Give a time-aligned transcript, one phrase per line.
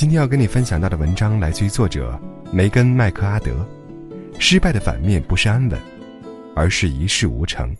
[0.00, 2.18] 今天要跟你分享到的文章来自于作者
[2.50, 3.68] 梅根·麦克阿德。
[4.38, 5.78] 失败的反面不是安稳，
[6.56, 7.76] 而是一事无成。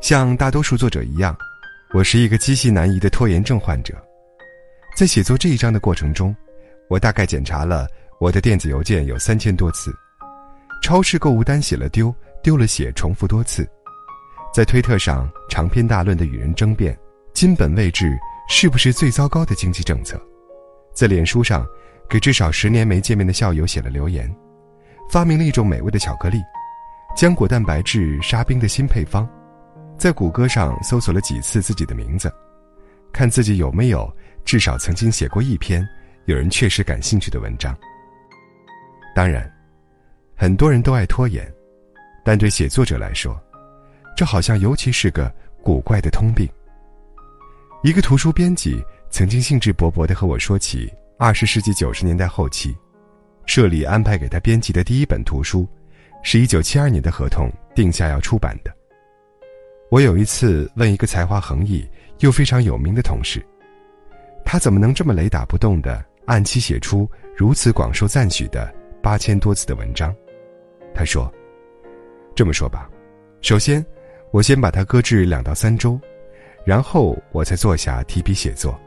[0.00, 1.36] 像大多数作者一样，
[1.92, 3.94] 我是一个积习难移的拖延症患者。
[4.96, 6.34] 在写作这一章的过程中，
[6.88, 7.86] 我大概检查了
[8.18, 9.94] 我的电子邮件有三千多次，
[10.82, 13.66] 超市购物单写了丢，丢了写，重复多次，
[14.52, 16.98] 在推特上长篇大论的与人争辩
[17.32, 18.18] 金本位制
[18.48, 20.20] 是不是最糟糕的经济政策，
[20.92, 21.64] 在脸书上
[22.10, 24.30] 给至少十年没见面的校友写了留言，
[25.08, 26.42] 发明了一种美味的巧克力，
[27.16, 29.26] 浆果蛋白质沙冰的新配方，
[29.96, 32.30] 在谷歌上搜索了几次自己的名字，
[33.12, 34.12] 看自己有没有。
[34.44, 35.88] 至少曾经写过一篇
[36.24, 37.72] 有人确实感兴趣的文章。
[39.14, 39.48] 当然，
[40.42, 41.48] 很多人都爱拖延，
[42.24, 43.40] 但对写作者来说，
[44.16, 46.48] 这好像尤其是个古怪的通病。
[47.84, 52.76] 一个图书编辑曾经兴致勃勃地和我说起，二十世纪九十年代后期，
[53.46, 55.64] 社里安排给他编辑的第一本图书，
[56.24, 58.74] 是一九七二年的合同定下要出版的。
[59.92, 63.40] 我有一次问一个才华横溢又非常有名的同事。
[64.44, 70.12] 他怎么能这么雷打不动的按期写出如此广受赞许的八千多字的文章？
[70.94, 71.32] 他说
[72.34, 72.88] ：“这么说吧，
[73.40, 73.84] 首先，
[74.30, 76.00] 我先把它搁置两到三周，
[76.64, 78.78] 然后我才坐下提笔写作。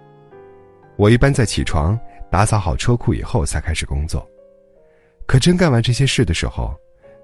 [0.96, 2.00] 我一般在起床
[2.32, 4.28] 打扫好车库以后才开始工作。
[5.28, 6.74] 可真干完这些事的时候，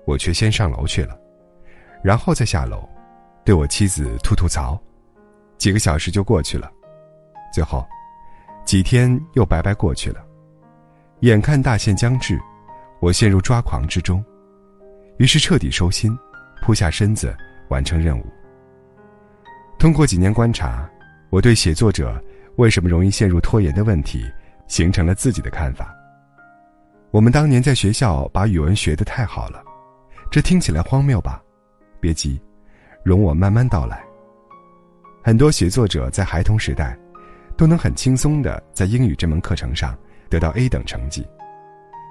[0.06, 1.18] 我却先上楼去了，
[2.04, 2.88] 然后再下楼，
[3.46, 4.82] 对我妻子吐吐槽，
[5.58, 6.72] 几个小时就过去了，
[7.54, 7.86] 最后。”
[8.64, 10.24] 几天又白白过去了，
[11.22, 12.40] 眼看大限将至，
[13.00, 14.24] 我陷入抓狂之中，
[15.22, 16.18] 于是彻底收心，
[16.64, 17.38] 扑下身子
[17.70, 18.26] 完成任务。
[19.78, 20.90] 通过几年观察，
[21.30, 22.20] 我对写作者
[22.56, 24.26] 为什么容易陷入拖延的问题，
[24.66, 25.96] 形成了自己的看法。
[27.12, 29.64] 我们当年在学校把语文学得太好了，
[30.31, 31.40] 这听起来荒谬吧？
[32.00, 32.42] 别急，
[33.04, 34.04] 容我慢慢道来。
[35.24, 36.98] 很多写作者在孩童时代。
[37.58, 39.96] 都能很轻松的在英语这门课程上
[40.31, 41.28] 得到 A 等成绩，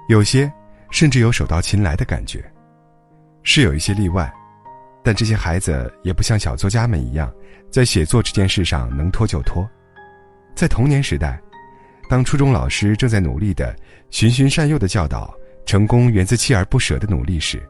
[0.07, 0.49] 有些
[0.91, 2.41] 甚至有手到擒来的感觉。
[3.43, 4.31] 是有一些例外，
[5.03, 7.31] 但这些孩子也不像小作家们一样，
[7.69, 9.67] 在写作这件事上能拖就拖。
[10.55, 11.41] 在童年时代，
[12.09, 13.75] 当初中老师正在努力的
[14.09, 15.33] 循循善诱的教导
[15.65, 17.61] 成功源自锲而不舍的努力时，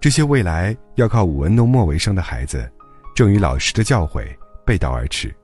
[0.00, 2.70] 这些未来要靠舞文弄墨为生的孩子，
[3.14, 4.26] 正与老师的教诲
[4.66, 5.34] 背道而驰。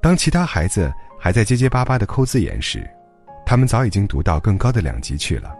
[0.00, 2.88] 当其他孩子还在结结巴巴的抠字眼时，
[3.46, 5.54] 他们早已经读到更高的两级去了。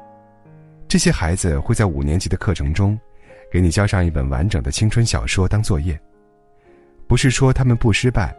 [0.92, 3.00] 这些孩子会在五年级的课程中，
[3.50, 5.98] 给你交上一本完整的青春小说当作业。
[7.06, 8.36] 不是说他们不失败，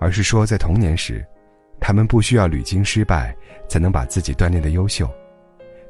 [0.00, 1.22] 而是说在童年时，
[1.78, 3.36] 他们不需要屡经失败
[3.68, 5.06] 才能把自己锻炼的优秀，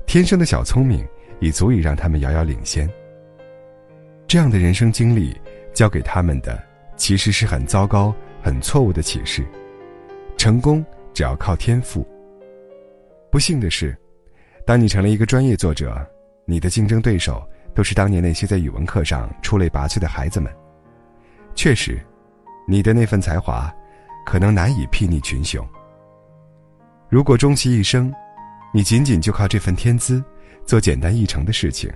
[0.04, 1.06] 天生的小聪明
[1.38, 2.90] 已足以让他们遥遥领先。
[4.26, 5.40] 这样的人生经历，
[5.72, 6.60] 教给他们的
[6.96, 8.12] 其实是很糟糕。
[8.42, 9.46] 很错误的启示，
[10.36, 10.84] 成功
[11.14, 12.04] 只要靠天赋。
[13.30, 13.96] 不幸的是，
[14.64, 15.94] 当你成了一个专业作者，
[16.44, 17.42] 你的竞争对手
[17.74, 20.52] 都是当年那些在语文课上出类拔萃的孩子们。
[21.54, 22.00] 确实，
[22.66, 23.72] 你的那份才华，
[24.24, 25.66] 可能难以睥睨群雄。
[27.08, 28.12] 如果终其一生，
[28.72, 30.22] 你仅仅就靠这份天资，
[30.64, 31.92] 做简单易成的事情，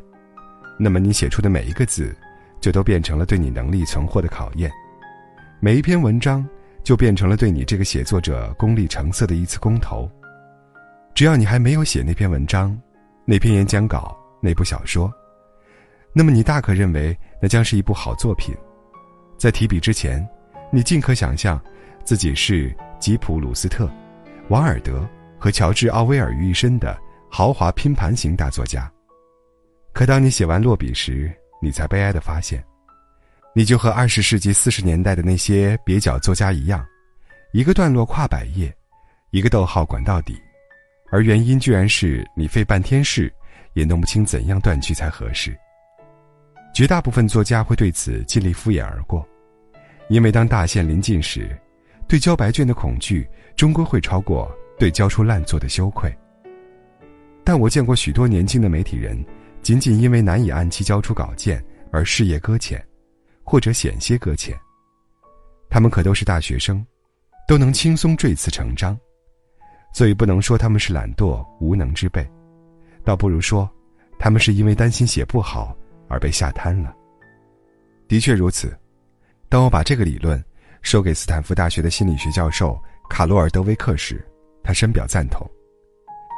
[0.78, 2.14] 那么你写出的每一个字，
[2.60, 4.70] 就都变成了对你能力存货的考验。
[5.60, 6.46] 每一篇文章
[6.82, 10.10] 就变成了对你这个写作者功力成色的一次公投。
[11.16, 12.78] 只要你还没有写那篇文章、
[13.24, 15.10] 那篇演讲稿、那部小说，
[16.12, 18.54] 那么你大可认为那将是一部好作品。
[19.38, 20.28] 在提笔之前，
[20.70, 21.58] 你尽可想象
[22.04, 23.90] 自己是吉普·鲁斯特、
[24.50, 26.94] 王尔德和乔治·奥威尔于一身的
[27.30, 28.92] 豪华拼盘型大作家。
[29.94, 31.32] 可当你写完落笔时，
[31.62, 32.62] 你才悲哀地发现。
[33.54, 36.86] 你就和二十世纪四十年代的那些蹩脚作家一样，
[37.54, 38.70] 一个段落跨百页，
[39.30, 40.38] 一个逗号管到底，
[41.10, 43.32] 而原因居然是你费半天事，
[43.74, 45.56] 也弄不清怎样断句才合适。
[46.74, 49.26] 绝大部分作家会对此尽力敷衍而过，
[50.08, 51.56] 因为当大限临近时，
[52.06, 56.14] 对交白卷的恐惧终归会超过对交出烂作的羞愧。
[57.44, 59.24] 但我见过许多年轻的媒体人，
[59.62, 62.84] 仅仅因为难以按期交出稿件而事业搁浅。
[63.48, 64.58] 或者险些搁浅，
[65.70, 66.84] 他们可都是大学生，
[67.46, 68.98] 都能轻松坠词成章，
[69.96, 72.22] 所以不能说他们是懒惰无能之辈，
[73.02, 73.66] 倒不如说，
[74.18, 75.74] 他们是因为担心写不好，
[76.06, 76.94] 而被吓瘫了。
[78.06, 78.76] 的确如此，
[79.48, 80.44] 当我把这个理论
[80.82, 82.78] 说给斯坦福大学的心理学教授
[83.08, 84.22] 卡罗尔·德威克时，
[84.62, 85.50] 他深表赞同。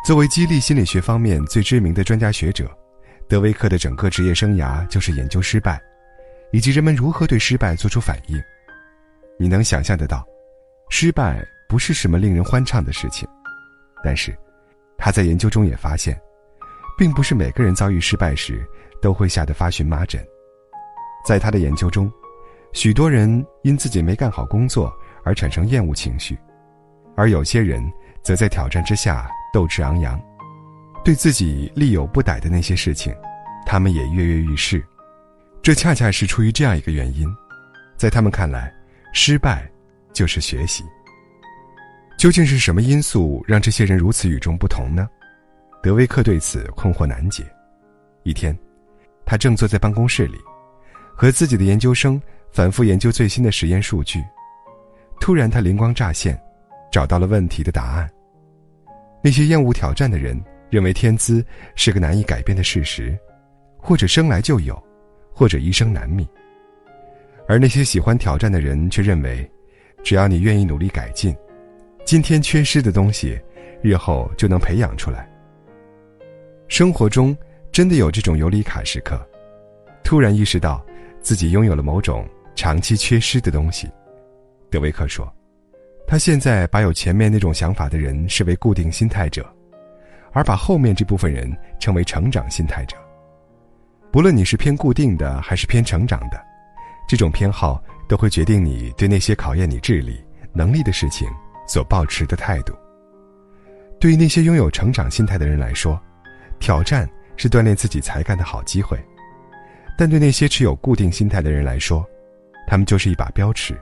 [0.06, 2.70] 作为激励心理学方面最知名的专家学者，
[3.28, 5.82] 德威克的整个职业生涯就是研究失败，
[6.52, 8.40] 以及人们如何对失败做出反应。
[9.37, 10.25] 你能想象得到，
[10.90, 13.28] 失败不是什么令人欢畅的事情，
[14.03, 14.37] 但是
[14.97, 16.19] 他在研究中也发现，
[16.97, 18.67] 并不是每个人遭遇失败时
[19.00, 20.25] 都会吓得发荨麻疹。
[21.25, 22.11] 在他的研究中，
[22.73, 24.93] 许多人因自己没干好工作
[25.25, 26.39] 而产生厌恶情绪，
[27.17, 27.83] 而有些人
[28.23, 30.21] 则在挑战之下斗志昂扬，
[31.05, 33.15] 对自己力有不逮的那些事情，
[33.67, 34.85] 他们也跃跃欲试。
[35.61, 37.29] 这恰恰是出于这样一个原因，
[37.97, 38.73] 在他们看来，
[39.12, 39.69] 失败
[40.12, 40.85] 就是学习。
[42.19, 45.09] 究竟是什么因素让这些人如此与众不同呢？
[45.81, 47.44] 德威克对此困惑难解。
[48.25, 48.59] 一天，
[49.25, 50.37] 他正坐在办公室里。
[51.15, 52.20] 和自己的研究生
[52.53, 54.23] 反复研究最新的实验数据，
[55.20, 56.41] 突然他灵光乍现，
[56.91, 58.11] 找到了问题的答案。
[59.23, 60.41] 那些厌恶挑战的人
[60.71, 61.44] 认为天资
[61.76, 63.17] 是个难以改变的事实，
[63.76, 64.81] 或者生来就有，
[65.32, 66.25] 或者一生难觅；
[67.49, 69.49] 而那些喜欢挑战的人却认为，
[70.03, 71.37] 只要你愿意努力改进，
[72.08, 73.38] 今天缺失的东西，
[73.82, 75.28] 日后就能培养出来。
[76.66, 77.37] 生活中
[77.70, 79.20] 真的有这种尤里卡时刻，
[80.02, 80.82] 突然意识到。
[81.20, 83.90] 自己拥有了某种长期缺失的东西，
[84.70, 85.31] 德维克说
[86.08, 89.46] ：“他现在把有前面那种想法的人视为固定心态者，
[90.32, 92.96] 而把后面这部分人称为成长心态者。
[94.11, 96.43] 不论你是偏固定的还是偏成长的，
[97.06, 101.28] 这种偏好都会决定你对那些考验你智力能力的事情
[101.69, 102.75] 所抱持的态度。
[104.00, 106.00] 对于那些拥有成长心态的人来说，
[106.59, 108.99] 挑战是锻炼自己才干的好机会。”
[109.99, 112.06] 但对那些持有固定心态的人来说，
[112.69, 113.76] 他们就是一把标尺，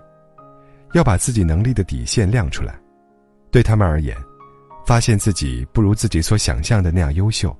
[0.94, 2.74] 要把自己能力的底线亮出来。
[3.50, 4.16] 对他们而言，
[4.86, 7.54] 发现自己不如自己所想象的那样优秀，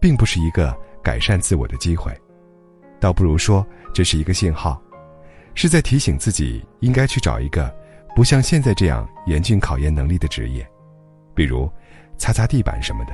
[0.00, 0.72] 并不是一个
[1.02, 2.16] 改善自我的机会，
[3.00, 4.80] 倒不如说这是一个信号，
[5.56, 7.74] 是在提醒自己应该去找一个
[8.14, 10.66] 不像现在这样严峻考验能力的职业，
[11.34, 11.70] 比如
[12.16, 13.12] 擦擦地板什么的。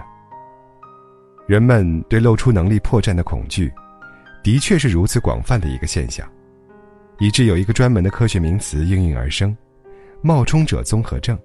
[1.46, 3.72] 人们对露出能力破绽的恐惧。
[4.40, 6.26] 的确是如此广泛的一个现象，
[7.18, 9.54] 以致有一个专门的科学名词应运而生——
[10.22, 11.38] 冒充者综合症。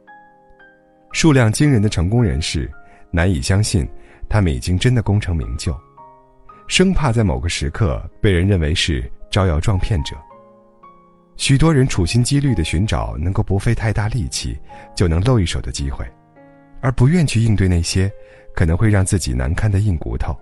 [1.12, 2.72] 数量惊人的成功人士
[3.12, 3.86] 难以相信，
[4.30, 5.76] 他们已经真的功成名就，
[6.68, 10.16] 生怕在某个时刻被人认为是招摇撞骗者。
[11.36, 14.58] 许多人处心积虑地寻找能够不费太大力气
[14.96, 16.06] 就能露一手的机会，
[16.80, 18.12] 而不愿去应对那些
[18.56, 20.36] 可能会让自己难堪的硬骨头。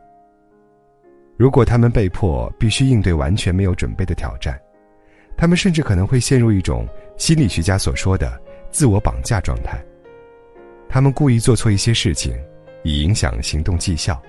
[1.37, 4.59] 如果他们被迫必须应对完全没有准备的挑战，
[5.37, 6.85] 他们甚至可能会陷入一种
[7.17, 8.39] 心理学家所说的
[8.69, 9.83] 自我绑架状态。
[10.87, 12.37] 他们故意做错一些事情，
[12.83, 14.21] 以影响行动绩效，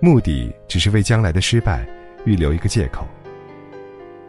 [0.00, 1.84] 目的只是为将来的失败
[2.24, 3.06] 预留一个借口。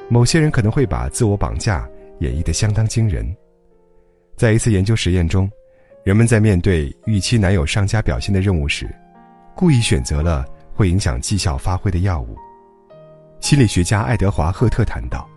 [0.09, 1.87] 某些人可能会把自我绑架
[2.19, 3.25] 演绎得相当惊人。
[4.35, 5.49] 在一次研究实验中，
[6.03, 8.87] 人们在面对预期男友上佳表现的任务时，
[9.55, 10.45] 故意选择了。
[10.75, 12.35] 会影响绩效发挥的药物。
[13.39, 15.29] 心理学家爱德华·赫特谈到，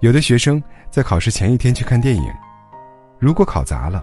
[0.00, 0.58] 有的学生
[0.90, 2.32] 在考试前一天去看电影，
[3.18, 4.02] 如果考砸了，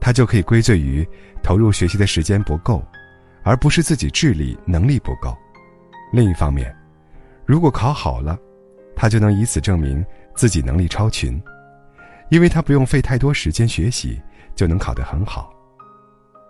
[0.00, 1.08] 他就可以归罪于
[1.44, 2.82] 投入学习的时间不够，
[3.44, 5.32] 而不是自己智力能力不够。
[6.12, 6.74] 另一方面，
[7.46, 8.36] 如果考好了，
[8.96, 10.04] 他就能以此证明
[10.34, 11.40] 自己能力超群，
[12.30, 14.20] 因为他不用费太多时间学习
[14.54, 15.52] 就能考得很好。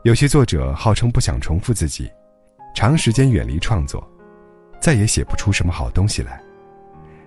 [0.03, 2.11] 有些作者号称不想重复自己。
[2.73, 4.09] 长时间远离创作，
[4.81, 6.41] 再也写不出什么好东西来，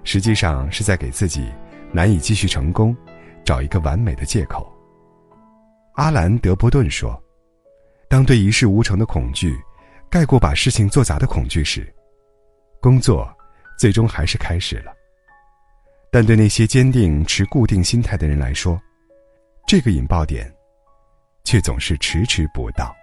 [0.06, 1.52] 实际上是在给自己
[1.92, 2.96] 难以继续成功
[3.44, 4.72] 找一个完美的借口。
[5.96, 7.22] 阿兰·德波顿说
[8.10, 9.54] ：“当对一事无成的恐惧
[10.10, 11.94] 盖过把事情做砸的恐惧时，
[12.82, 13.30] 工作
[13.78, 14.94] 最终还是开始了。
[16.14, 18.80] 但对那些坚定持固定心态的人来说，
[19.68, 20.48] 这个引爆点
[21.44, 22.96] 却总是迟迟不到。”